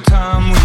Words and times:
time 0.00 0.61